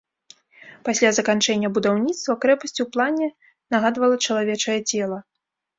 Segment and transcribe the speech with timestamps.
[0.87, 3.27] Пасля заканчэння будаўніцтва крэпасць у плане
[3.77, 5.19] нагадвала чалавечае цела.